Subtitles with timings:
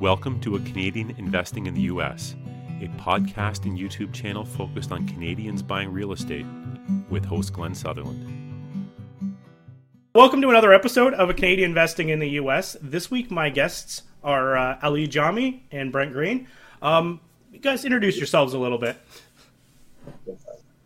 [0.00, 2.34] Welcome to A Canadian Investing in the U.S.,
[2.80, 6.46] a podcast and YouTube channel focused on Canadians buying real estate
[7.10, 8.88] with host Glenn Sutherland.
[10.14, 12.78] Welcome to another episode of A Canadian Investing in the U.S.
[12.80, 16.48] This week, my guests are uh, Ali Ajami and Brent Green.
[16.80, 17.20] Um,
[17.52, 18.96] you guys introduce yourselves a little bit.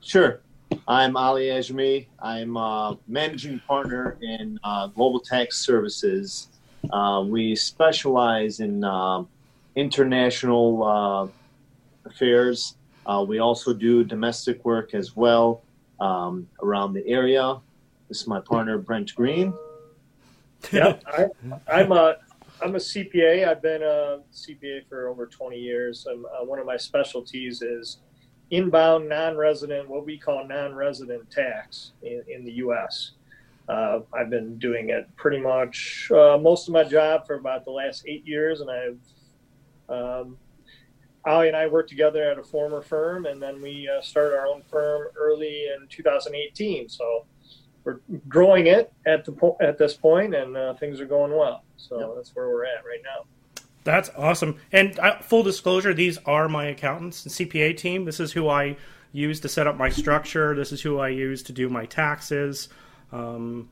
[0.00, 0.40] Sure.
[0.88, 2.06] I'm Ali Ajami.
[2.20, 6.48] I'm a managing partner in uh, Global Tax Services.
[6.92, 9.24] Uh, we specialize in uh,
[9.76, 12.76] international uh, affairs.
[13.06, 15.62] Uh, we also do domestic work as well
[16.00, 17.58] um, around the area.
[18.08, 19.52] This is my partner, Brent Green.
[20.72, 21.26] yeah, I,
[21.68, 22.16] I'm a
[22.62, 23.46] I'm a CPA.
[23.46, 26.06] I've been a CPA for over 20 years.
[26.06, 27.98] Uh, one of my specialties is
[28.50, 33.12] inbound non-resident, what we call non-resident tax in, in the U.S.
[33.68, 37.70] Uh, I've been doing it pretty much uh, most of my job for about the
[37.70, 38.98] last eight years, and I've
[39.88, 40.36] um,
[41.26, 44.46] Ali and I worked together at a former firm, and then we uh, started our
[44.46, 46.88] own firm early in 2018.
[46.88, 47.24] So
[47.84, 51.64] we're growing it at the po- at this point, and uh, things are going well.
[51.76, 52.10] So yep.
[52.16, 53.24] that's where we're at right now.
[53.84, 54.58] That's awesome.
[54.72, 58.04] And uh, full disclosure, these are my accountants and CPA team.
[58.04, 58.76] This is who I
[59.12, 60.54] use to set up my structure.
[60.54, 62.68] This is who I use to do my taxes.
[63.14, 63.70] Um,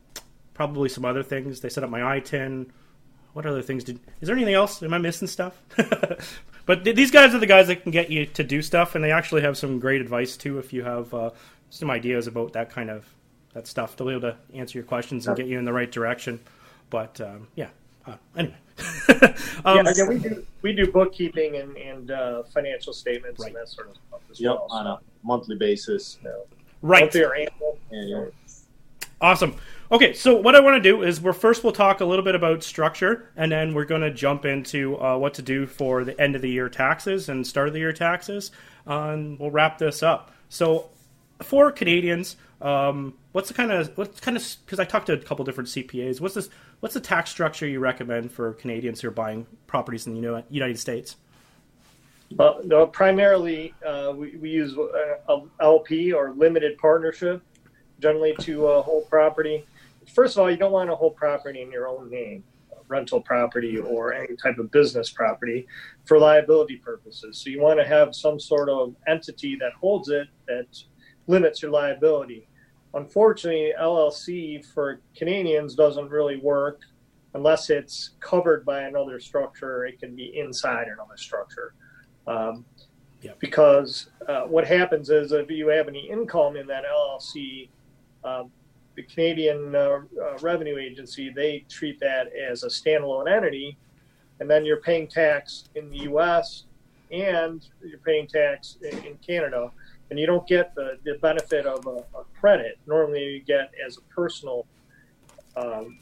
[0.54, 1.60] probably some other things.
[1.60, 2.70] They set up my ITIN.
[3.32, 3.98] What other things did?
[4.20, 4.82] Is there anything else?
[4.82, 5.60] Am I missing stuff?
[6.66, 9.02] but th- these guys are the guys that can get you to do stuff, and
[9.02, 10.58] they actually have some great advice too.
[10.58, 11.30] If you have uh,
[11.70, 13.06] some ideas about that kind of
[13.54, 15.90] that stuff, they'll be able to answer your questions and get you in the right
[15.90, 16.38] direction.
[16.90, 17.68] But um, yeah,
[18.06, 18.56] uh, anyway.
[19.64, 23.48] um, yeah, we do we do bookkeeping and, and uh, financial statements right.
[23.48, 24.66] and that sort of stuff as yep, well.
[24.70, 26.18] on a monthly basis.
[26.22, 26.44] No.
[26.82, 27.02] Right.
[27.02, 27.78] Monthly or annual.
[27.92, 28.32] annual.
[29.22, 29.54] Awesome.
[29.92, 32.34] Okay, so what I want to do is we're first we'll talk a little bit
[32.34, 36.20] about structure, and then we're going to jump into uh, what to do for the
[36.20, 38.50] end of the year taxes and start of the year taxes,
[38.84, 40.32] uh, and we'll wrap this up.
[40.48, 40.90] So,
[41.40, 45.18] for Canadians, um, what's the kind of what's kind of because I talked to a
[45.18, 46.20] couple different CPAs.
[46.20, 46.48] What's this?
[46.80, 50.80] What's the tax structure you recommend for Canadians who are buying properties in the United
[50.80, 51.14] States?
[52.34, 57.40] Well, no, primarily uh, we, we use uh, LP or limited partnership
[58.02, 59.64] generally to uh, hold property.
[60.12, 62.42] First of all, you don't want to hold property in your own name,
[62.88, 65.66] rental property or any type of business property
[66.04, 67.38] for liability purposes.
[67.38, 70.66] So you want to have some sort of entity that holds it that
[71.28, 72.48] limits your liability.
[72.94, 76.82] Unfortunately, LLC for Canadians doesn't really work
[77.34, 79.86] unless it's covered by another structure.
[79.86, 81.74] It can be inside another structure.
[82.26, 82.66] Um,
[83.22, 83.32] yeah.
[83.38, 87.68] Because uh, what happens is if you have any income in that LLC,
[88.24, 88.50] um,
[88.94, 93.76] the Canadian uh, uh, Revenue Agency they treat that as a standalone entity,
[94.40, 96.64] and then you're paying tax in the U.S.
[97.10, 99.70] and you're paying tax in, in Canada
[100.12, 102.78] and you don't get the, the benefit of a, a credit.
[102.86, 104.66] Normally, you get as a personal,
[105.56, 105.98] um,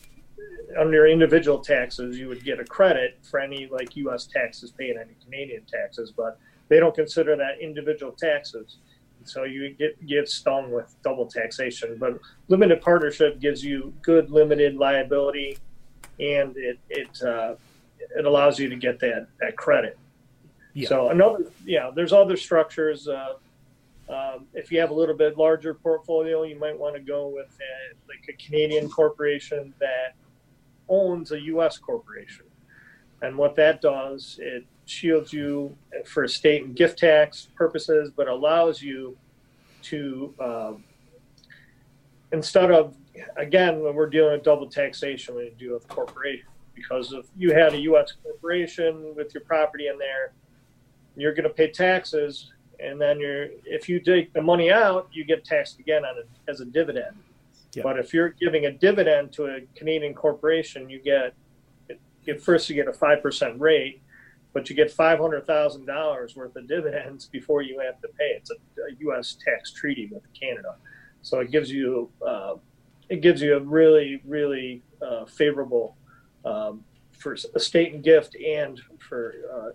[0.77, 4.27] under individual taxes, you would get a credit for any like U.S.
[4.27, 8.79] taxes paid, any Canadian taxes, but they don't consider that individual taxes.
[9.25, 11.97] So you get get stung with double taxation.
[11.99, 15.59] But limited partnership gives you good limited liability,
[16.19, 17.55] and it it uh,
[18.17, 19.99] it allows you to get that that credit.
[20.75, 20.89] Yeah.
[20.89, 23.09] So another, yeah, there's other structures.
[23.09, 23.35] Uh,
[24.09, 27.47] um, if you have a little bit larger portfolio, you might want to go with
[27.61, 30.15] a, like a Canadian corporation that
[30.89, 31.79] owns a U.S.
[31.79, 32.47] corporation.
[33.23, 38.83] And what that does, it shields you for estate and gift tax purposes, but allows
[38.83, 39.17] you
[39.83, 40.85] to, um,
[42.33, 42.95] instead of,
[43.37, 47.53] again, when we're dealing with double taxation, when you deal with corporation, because if you
[47.53, 48.13] had a U.S.
[48.23, 50.33] corporation with your property in there,
[51.17, 52.53] you're going to pay taxes
[52.83, 56.29] and then you're if you take the money out, you get taxed again on it
[56.49, 57.17] as a dividend.
[57.75, 57.83] Yeah.
[57.83, 61.35] But if you're giving a dividend to a Canadian corporation, you get
[62.25, 64.01] get first you get a five percent rate,
[64.53, 68.33] but you get five hundred thousand dollars worth of dividends before you have to pay.
[68.37, 69.37] It's a, a, U.S.
[69.45, 70.77] tax treaty with Canada,
[71.23, 72.55] so it gives you uh,
[73.09, 75.97] it gives you a really really uh, favorable
[76.45, 79.71] um, for estate and gift and for uh,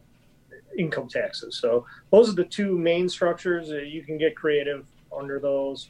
[0.78, 1.58] income taxes.
[1.58, 3.70] So those are the two main structures.
[3.70, 4.86] You can get creative
[5.16, 5.90] under those,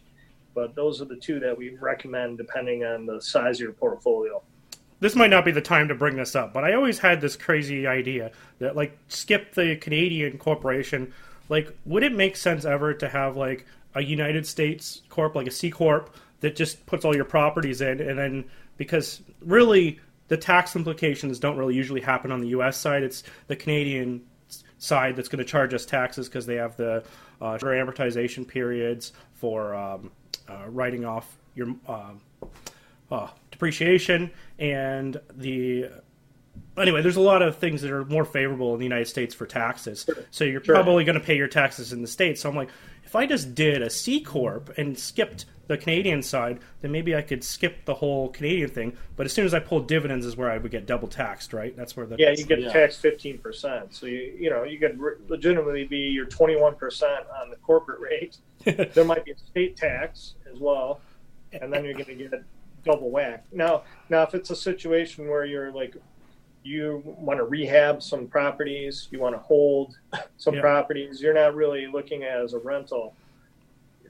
[0.54, 4.44] but those are the two that we recommend depending on the size of your portfolio.
[5.00, 7.36] This might not be the time to bring this up, but I always had this
[7.36, 11.14] crazy idea that like skip the Canadian corporation.
[11.50, 15.52] Like, would it make sense ever to have like a United States corp, like a
[15.52, 18.46] C corp, that just puts all your properties in, and then
[18.78, 22.78] because really the tax implications don't really usually happen on the U.S.
[22.78, 23.04] side.
[23.04, 24.22] It's the Canadian
[24.78, 27.04] side that's going to charge us taxes because they have the
[27.42, 30.12] uh, amortization periods for um,
[30.48, 32.12] uh, writing off your uh,
[33.12, 35.90] uh, depreciation and the
[36.78, 39.46] anyway, there's a lot of things that are more favorable in the United States for
[39.46, 40.06] taxes.
[40.32, 40.76] So you're Sure.
[40.76, 42.42] probably going to pay your taxes in the states.
[42.42, 42.70] So I'm like,
[43.06, 47.22] if I just did a C corp and skipped the Canadian side, then maybe I
[47.22, 48.98] could skip the whole Canadian thing.
[49.16, 51.76] But as soon as I pulled dividends, is where I would get double taxed, right?
[51.78, 52.72] That's where the Yeah, you get Yeah.
[52.74, 53.94] taxed fifteen percent.
[53.94, 57.56] So you you know you could re- legitimately be your twenty one percent on the
[57.58, 58.38] corporate rate.
[58.94, 61.00] there might be a state tax as well,
[61.54, 62.44] and then you're going to get
[62.86, 63.44] double whack.
[63.52, 65.96] Now, now if it's a situation where you're like
[66.64, 69.98] you want to rehab some properties, you want to hold
[70.38, 70.62] some Yeah.
[70.62, 73.14] properties, you're not really looking at it as a rental.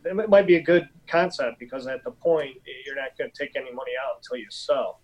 [0.05, 3.55] It might be a good concept because at the point you're not going to take
[3.55, 5.01] any money out until you sell.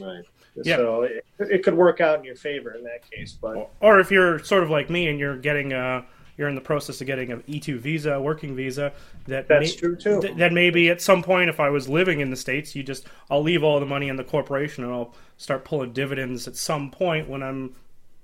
[0.00, 0.24] Right.
[0.64, 0.76] Yeah.
[0.76, 3.38] So it, it could work out in your favor in that case.
[3.40, 6.04] But or if you're sort of like me and you're getting a
[6.42, 8.92] you're in the process of getting an E2 visa, a working visa,
[9.26, 10.20] that That's true, too.
[10.20, 13.06] th- then maybe at some point, if I was living in the states, you just
[13.30, 16.90] I'll leave all the money in the corporation and I'll start pulling dividends at some
[16.90, 17.76] point when I'm,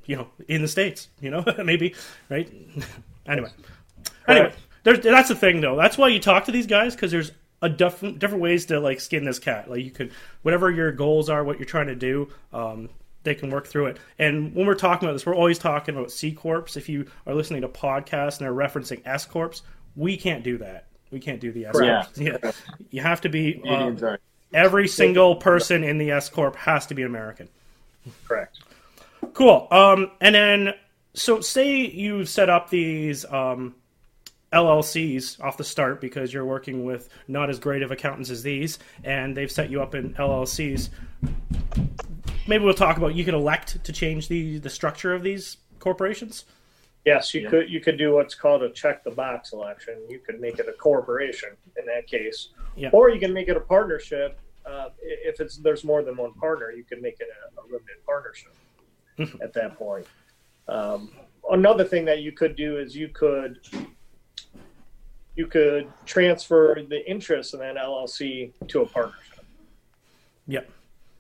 [0.07, 1.09] you know, in the states.
[1.21, 1.95] You know, maybe
[2.29, 2.53] right.
[3.29, 3.51] anyway,
[4.27, 5.77] anyway, there's that's the thing though.
[5.77, 7.31] That's why you talk to these guys because there's
[7.63, 9.71] a different different ways to like skin this cat.
[9.71, 10.11] Like you could
[10.43, 12.31] whatever your goals are, what you're trying to do.
[12.53, 12.89] Um,
[13.23, 13.99] they can work through it.
[14.19, 16.77] And when we're talking about this, we're always talking about C corps.
[16.77, 19.63] If you are listening to podcasts and they're referencing S corps,
[19.97, 20.87] we can't do that.
[21.11, 22.07] We can't do the S corps.
[22.17, 22.53] Yeah.
[22.91, 23.63] You have to be.
[23.69, 24.19] Are.
[24.53, 27.49] every single person in the S corp has to be American.
[28.27, 28.61] correct.
[29.35, 29.67] Cool.
[29.71, 30.75] Um, and then,
[31.15, 33.75] so say you set up these um,
[34.53, 38.79] LLCs off the start because you're working with not as great of accountants as these,
[39.05, 40.91] and they've set you up in LLCs.
[42.49, 46.47] Maybe we'll talk about you can elect to change the the structure of these corporations.
[47.05, 47.51] Yes, you Yeah.
[47.51, 49.95] could you could do what's called a check the box election.
[50.09, 52.89] You could make it a corporation in that case, Yeah.
[52.93, 54.39] or you can make it a partnership.
[54.65, 58.05] Uh, if it's there's more than one partner, you could make it a, a limited
[58.07, 58.55] partnership
[59.43, 60.07] at that point.
[60.69, 61.11] Um,
[61.51, 63.61] another thing that you could do is you could
[65.37, 69.45] you could transfer the interest in that LLC to a partnership.
[70.47, 70.71] Yep.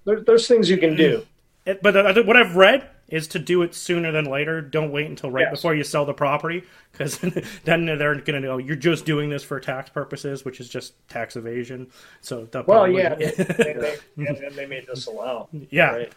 [0.09, 1.27] There, there's things you can do.
[1.67, 4.63] It, but uh, what I've read is to do it sooner than later.
[4.63, 5.59] Don't wait until right Yes.
[5.59, 7.19] before you sell the property, because
[7.65, 10.95] then they're going to know you're just doing this for tax purposes, which is just
[11.11, 11.89] tax evasion.
[12.23, 13.97] So Well, probably- yeah, they, they,
[14.27, 15.49] and, and they may disallow.
[15.71, 15.91] yeah.
[15.91, 16.13] Right.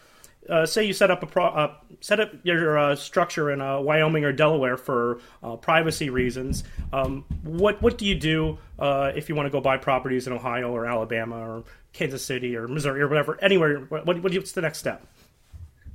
[0.48, 3.78] Uh, say you set up a pro, uh, set up your uh, structure in uh,
[3.78, 6.64] Wyoming or Delaware for uh, privacy reasons.
[6.92, 10.32] Um, what what do you do uh, if you want to go buy properties in
[10.32, 13.38] Ohio or Alabama or Kansas City or Missouri or whatever?
[13.40, 13.80] Anywhere.
[13.82, 15.06] What, what what's the next step?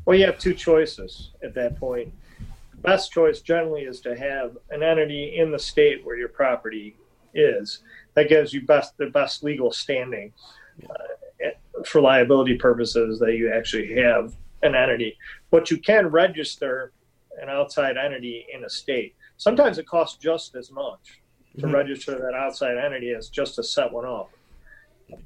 [0.05, 2.13] Well, you have two choices at that point.
[2.71, 6.95] The best choice generally is to have an entity in the state where your property
[7.33, 7.79] is.
[8.13, 10.31] That gives you best the best legal standing
[10.89, 10.93] uh,
[11.87, 15.17] for liability purposes that you actually have an entity.
[15.51, 16.91] But you can register
[17.41, 19.15] an outside entity in a state.
[19.37, 21.21] Sometimes it costs just as much
[21.59, 21.73] to Mhm.
[21.73, 24.29] register that outside entity as just to set one up.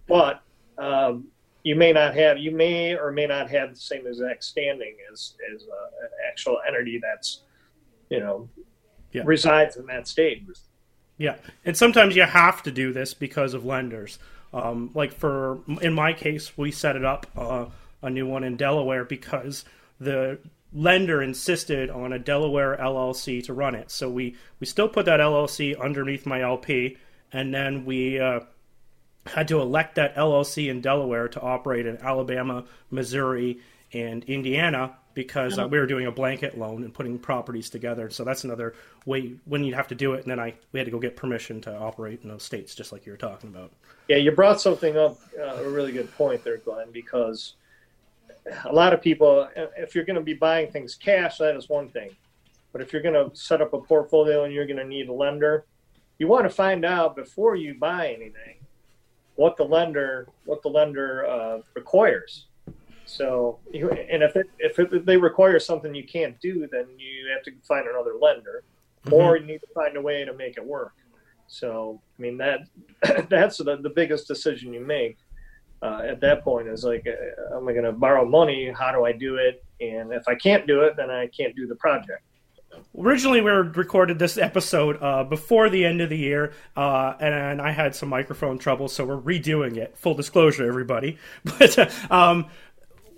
[0.08, 0.42] But
[0.78, 1.28] um,
[1.64, 5.36] you may not have, you may or may not have the same exact standing as
[5.54, 7.44] as uh, an actual entity that's,
[8.10, 8.50] you know,
[9.12, 9.24] Yeah.
[9.26, 10.44] resides in that state.
[11.18, 14.18] Yeah, and sometimes you have to do this because of lenders.
[14.54, 17.66] Um, like for in my case, we set it up uh,
[18.02, 19.66] a new one in Delaware because
[20.00, 20.40] the
[20.74, 23.92] lender insisted on a Delaware LLC to run it.
[23.92, 26.98] So we we still put that LLC underneath my LP,
[27.32, 28.42] and then we uh,
[29.26, 33.60] had to elect that LLC in Delaware to operate in Alabama, Missouri,
[33.94, 38.10] and Indiana because uh, we were doing a blanket loan and putting properties together.
[38.10, 38.76] So that's another
[39.06, 40.22] way when you have to do it.
[40.22, 42.92] And then I we had to go get permission to operate in those states, just
[42.92, 43.72] like you were talking about.
[44.08, 47.54] Yeah, you brought something up, uh, a really good point there, Glenn, because
[48.66, 51.90] a lot of people, if you're going to be buying things cash, that is one
[51.90, 52.10] thing.
[52.72, 55.14] But if you're going to set up a portfolio and you're going to need a
[55.14, 55.66] lender,
[56.18, 58.58] you want to find out before you buy anything
[59.36, 62.46] what the lender what the lender uh, requires.
[63.12, 67.44] So, and if it, if it, they require something you can't do, then you have
[67.44, 68.64] to find another lender,
[69.12, 70.94] or you need to find a way to make it work.
[71.48, 72.62] So, I mean that
[73.30, 75.18] that's the, the biggest decision you make
[75.82, 78.72] uh, at that point is like, uh, am I going to borrow money?
[78.72, 79.64] How do I do it?
[79.80, 82.24] And if I can't do it, then I can't do the project.
[82.98, 87.72] Originally, we recorded this episode uh, before the end of the year, uh, and I
[87.72, 89.98] had some microphone trouble, so we're redoing it.
[89.98, 91.18] Full disclosure, everybody.
[91.44, 92.46] But uh, um,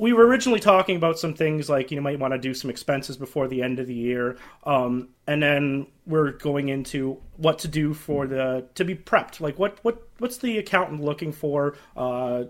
[0.04, 3.16] we were originally talking about some things like you might want to do some expenses
[3.16, 7.94] before the end of the year, um, and then we're going into what to do
[7.94, 9.40] for the to be prepped.
[9.40, 12.44] Like what what what's the accountant looking for uh,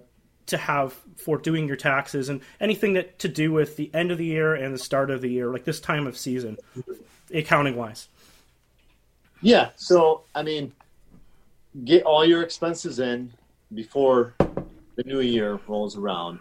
[0.48, 4.17] to have for doing your taxes and anything that to do with the end of
[4.17, 6.57] the year and the start of the year, like this time of season,
[7.31, 8.07] accounting wise.
[9.43, 9.69] Yeah.
[9.75, 10.72] So I mean,
[11.86, 13.31] get all your expenses in
[13.75, 16.39] before the new year rolls around.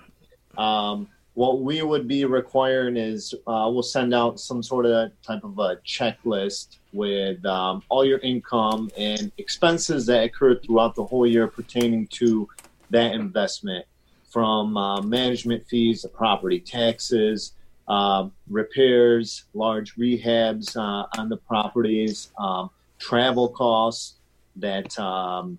[0.59, 5.44] Um, what we would be requiring is uh, we'll send out some sort of type
[5.44, 11.26] of a checklist with um, all your income and expenses that occurred throughout the whole
[11.26, 12.49] year pertaining to
[12.90, 13.87] that investment.
[14.30, 17.52] From uh, management fees, property taxes,
[17.88, 24.14] uh, repairs, large rehabs uh, on the properties, um, travel costs
[24.56, 25.59] that um,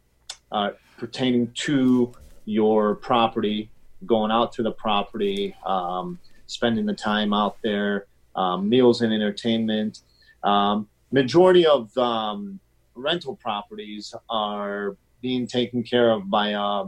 [0.51, 2.12] are pertaining to
[2.45, 3.69] your property,
[4.05, 8.05] going out to the property, um, spending the time out there,
[8.36, 10.01] um, meals and entertainment.
[10.43, 12.60] Um, majority of um,
[12.95, 16.86] rental properties are being taken care of by a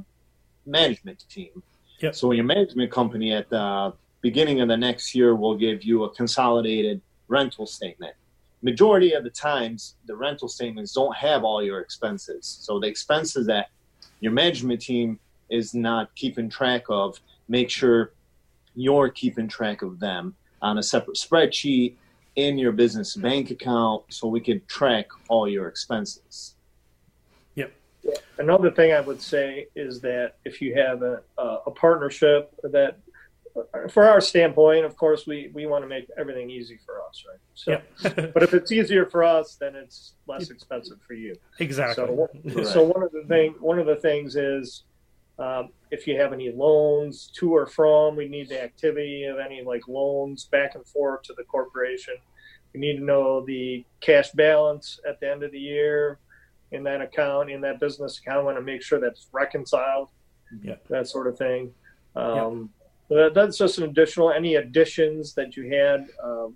[0.65, 1.63] management team.
[1.99, 2.15] Yep.
[2.15, 6.09] So your management company at the beginning of the next year will give you a
[6.09, 8.13] consolidated rental statement.
[8.61, 12.57] Majority of the times, the rental statements don't have all your expenses.
[12.61, 13.69] So the expenses that
[14.19, 18.13] your management team is not keeping track of, make sure
[18.75, 21.95] you're keeping track of them on a separate spreadsheet
[22.35, 26.55] in your business bank account so we can track all your expenses.
[27.55, 27.71] Yep.
[28.37, 32.97] Another thing I would say is that if you have a, a partnership that
[33.89, 37.39] for our standpoint, of course, we, we want to make everything easy for us, right?
[37.53, 38.33] So, Yep.
[38.33, 41.35] but if it's easier for us, then it's less expensive for you.
[41.59, 42.05] exactly.
[42.05, 44.83] So, so one of the thing, one of the things is,
[45.37, 49.61] um, if you have any loans to or from, we need the activity of any
[49.61, 52.15] like loans back and forth to the corporation.
[52.73, 56.19] We need to know the cash balance at the end of the year
[56.71, 58.39] in that account, in that business account.
[58.39, 60.09] We want to make sure that's reconciled.
[60.61, 60.75] Yeah.
[60.89, 61.73] That sort of thing.
[62.15, 62.69] Um,
[63.09, 64.31] that, that's just an additional.
[64.31, 66.55] Any additions that you had, um,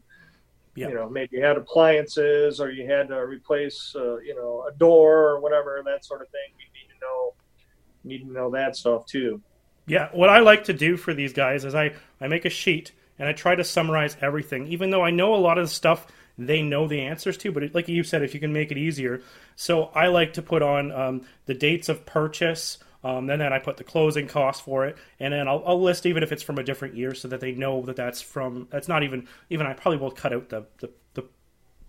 [0.76, 0.90] Yeah.
[0.90, 4.72] you know, maybe you had appliances or you had to replace, uh, you know, a
[4.78, 6.50] door or whatever that sort of thing.
[6.58, 7.34] We need to know,
[8.03, 9.41] need to know that stuff too.
[9.88, 12.91] Yeah, what I like to do for these guys is I, I make a sheet
[13.18, 16.08] and I try to summarize everything, even though I know a lot of the stuff
[16.38, 19.22] they know the answers to, but like you said, if you can make it easier.
[19.56, 23.60] So I like to put on um, the dates of purchase, um, then, then I
[23.60, 26.58] put the closing cost for it, and then I'll, I'll list even if it's from
[26.58, 29.74] a different year so that they know that that's from, that's not even, even I
[29.74, 31.25] probably will cut out the, the, the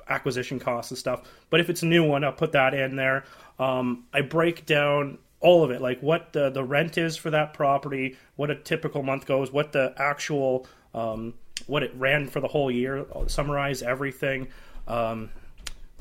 [0.09, 1.23] acquisition costs and stuff.
[1.49, 3.25] But if it's a new one, I'll put that in there.
[3.59, 7.55] Um, I break down all of it, like what the, the rent is for that
[7.55, 11.35] property, what a typical month goes, what the actual um,
[11.67, 13.07] what it ran for the whole year.
[13.27, 14.49] Summarize everything.
[14.87, 15.31] Um,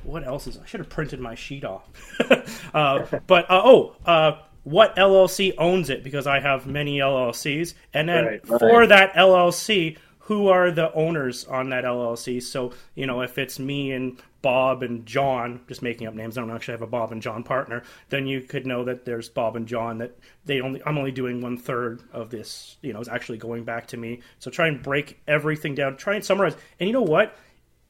[0.03, 0.57] what else is?
[0.57, 1.83] I should have printed my sheet off.
[2.73, 6.03] uh, but uh, oh, uh, what LLC owns it?
[6.03, 8.59] Because I have many LLCs, and then Right, right.
[8.59, 12.41] for that LLC, who are the owners on that LLC?
[12.41, 16.41] So you know, if it's me and Bob and John, just making up names, I
[16.41, 19.55] don't actually have a Bob and John partner, then you could know that there's Bob
[19.55, 19.97] and John.
[19.97, 22.77] That they only, I'm only doing one third of this.
[22.81, 24.21] You know, is actually going back to me.
[24.39, 25.97] So try and break everything down.
[25.97, 26.55] Try and summarize.
[26.79, 27.35] And you know what?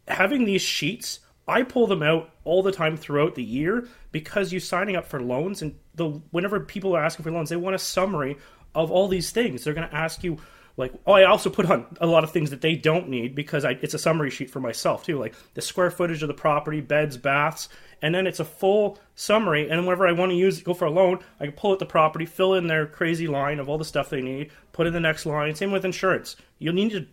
[0.08, 4.60] Having these sheets, I pull them out all the time throughout the year because you're
[4.60, 7.80] signing up for loans and the whenever people are asking for loans, they want a
[7.80, 8.38] summary
[8.74, 9.64] of all these things.
[9.64, 10.38] They're going to ask you
[10.80, 13.66] like, oh, I also put on a lot of things that they don't need because
[13.66, 16.80] I, it's a summary sheet for myself too, like the square footage of the property,
[16.82, 17.68] beds, baths,
[18.02, 19.70] and then it's a full summary.
[19.70, 21.86] And whenever I want to use go for a loan, I can pull out the
[21.86, 25.00] property, fill in their crazy line of all the stuff they need, put in the
[25.00, 25.54] next line.
[25.54, 26.38] Same with insurance.
[26.58, 27.06] You'll need to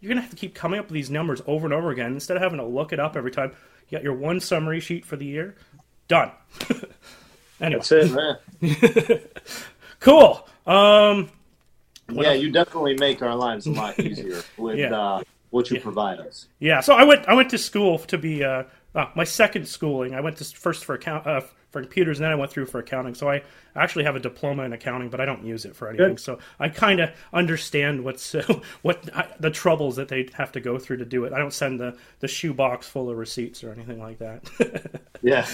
[0.00, 2.36] you're gonna have to keep coming up with these numbers over and over again instead
[2.36, 3.52] of having to look it up every time.
[3.88, 5.56] You got your one summary sheet for the year,
[6.08, 6.30] done.
[7.60, 8.40] anyway, That's it.
[8.60, 9.16] Yeah,
[10.00, 10.48] cool.
[10.66, 11.30] Um,
[12.14, 12.42] What yeah else?
[12.42, 14.94] you definitely make our lives a lot easier with Yeah.
[14.98, 15.82] uh, what you Yeah.
[15.82, 16.46] provide us.
[16.58, 18.64] Yeah, so I went I went to school to be uh,
[18.94, 20.14] uh, my second schooling.
[20.14, 21.40] I went to first for account uh,
[21.70, 23.14] for computers, and then I went through for accounting.
[23.14, 23.42] So I
[23.76, 26.08] actually have a diploma in accounting, but I don't use it for anything.
[26.10, 26.20] Good.
[26.20, 30.60] So I kind of understand what's uh, what uh, the troubles that they have to
[30.60, 31.32] go through to do it.
[31.32, 34.42] I don't send the the shoebox full of receipts or anything like that.
[35.22, 35.46] Yeah.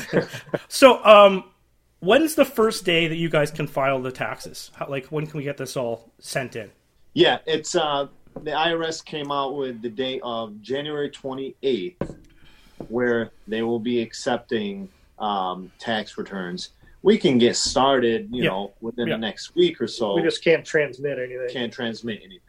[0.68, 1.44] so um.
[2.00, 4.70] When's the first day that you guys can file the taxes?
[4.74, 6.70] How, like, when can we get this all sent in?
[7.14, 8.08] Yeah, it's uh,
[8.42, 12.16] the IRS came out with the date of January 28th,
[12.88, 14.88] where they will be accepting
[15.18, 16.70] um, tax returns.
[17.02, 18.50] We can get started, you Yeah.
[18.50, 19.14] know, within Yeah.
[19.14, 20.14] the next week or so.
[20.14, 21.48] We just can't transmit anything.
[21.50, 22.40] can't transmit anything.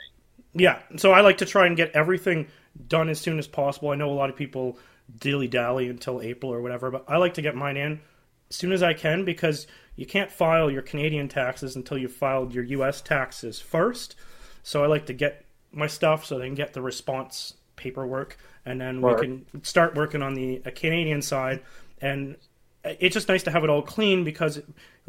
[0.53, 2.47] Yeah, so I like to try and get everything
[2.87, 3.89] done as soon as possible.
[3.91, 4.77] I know a lot of people
[5.19, 8.01] dilly dally until April or whatever, but I like to get mine in
[8.49, 12.53] as soon as I can because you can't file your Canadian taxes until you've filed
[12.53, 13.01] your U.S.
[13.01, 14.15] taxes first.
[14.63, 18.79] So I like to get my stuff so they can get the response paperwork, and
[18.79, 21.61] then we can start working on the uh, Canadian side.
[22.01, 22.37] And
[22.83, 24.61] it's just nice to have it all clean because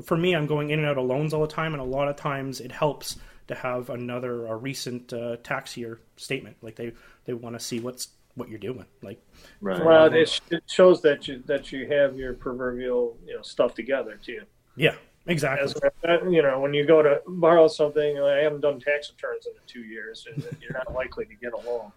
[0.04, 2.08] for me, I'm going in and out of loans all the time, and a lot
[2.08, 3.16] of times it helps
[3.48, 6.56] to have another a recent uh, tax year statement.
[6.62, 6.92] Like they
[7.24, 8.86] they want to see what's what you're doing.
[9.02, 9.20] Like
[9.60, 9.84] Right.
[9.84, 14.18] Well, it, it shows that you that you have your proverbial you know stuff together
[14.22, 14.42] too.
[14.76, 14.94] yeah,
[15.26, 15.64] exactly.
[16.04, 19.46] As you know, when you go to borrow something, like, I haven't done tax returns
[19.46, 21.90] in two years, and you're not likely to get a loan.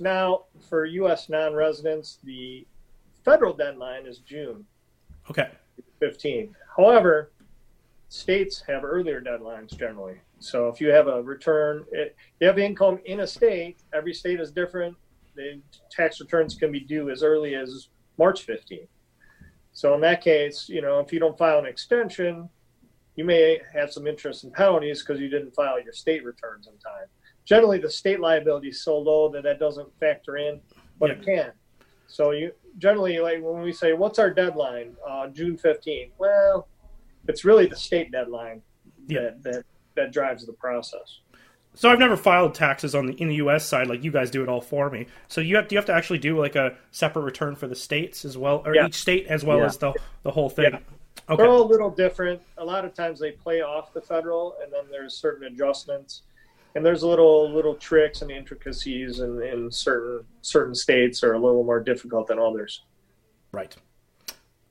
[0.00, 1.28] Now, for U.S.
[1.28, 2.66] non-residents, the
[3.24, 4.64] federal deadline is June
[5.30, 5.48] Okay.
[6.00, 6.54] 15.
[6.76, 7.32] However,
[8.08, 10.20] states have earlier deadlines generally.
[10.40, 14.40] So if you have a return, if you have income in a state, every state
[14.40, 14.96] is different.
[15.34, 15.60] The
[15.90, 18.88] tax returns can be due as early as March 15th.
[19.72, 22.48] So in that case, you know, if you don't file an extension,
[23.16, 26.74] you may have some interest and penalties because you didn't file your state returns in
[26.78, 27.06] time.
[27.44, 30.60] Generally, the state liability is so low that that doesn't factor in,
[30.98, 31.52] but it can.
[32.06, 36.10] So you generally like when we say what's our deadline, uh, June 15th.
[36.18, 36.68] Well,
[37.26, 38.62] it's really the state deadline
[39.08, 39.20] Yeah.
[39.20, 41.20] that, that that drives the process.
[41.74, 43.64] So I've never filed taxes on the in the U.S.
[43.64, 45.06] side like you guys do it all for me.
[45.28, 47.74] So you have do you have to actually do like a separate return for the
[47.74, 48.86] states as well, or Yeah.
[48.86, 49.66] each state as well Yeah.
[49.66, 50.72] as the the whole thing.
[50.72, 50.78] Yeah.
[51.30, 51.42] Okay.
[51.42, 52.42] They're all a little different.
[52.58, 56.22] A lot of times they play off the federal, and then there's certain adjustments,
[56.74, 61.64] and there's little little tricks and intricacies, in, in certain certain states are a little
[61.64, 62.82] more difficult than others.
[63.52, 63.74] Right.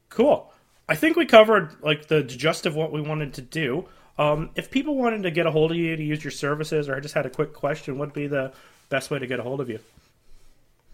[0.09, 0.51] Cool.
[0.89, 3.87] I think we covered like the gist of what we wanted to do.
[4.21, 6.95] Um, if people wanted to get a hold of you to use your services, or
[6.95, 8.53] I just had a quick question, what would be the
[8.89, 9.79] best way to get a hold of you?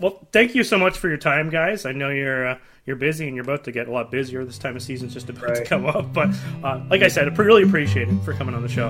[0.00, 1.84] Well, thank you so much for your time, guys.
[1.84, 4.44] I know you're uh, you're busy and you're about to get a lot busier.
[4.44, 6.30] This time of season's just about to come up, but
[6.64, 8.88] uh, like I said, I really appreciate it for coming on the show.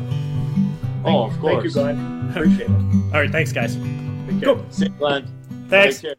[1.04, 1.54] Oh, of course.
[1.54, 2.30] thank you, Glenn.
[2.30, 2.70] Appreciate it.
[3.14, 3.74] All right, thanks, guys.
[3.74, 4.54] Take care.
[4.54, 4.66] Cool.
[4.70, 5.66] See you, Glenn.
[5.68, 6.00] Thanks.
[6.00, 6.14] Take care.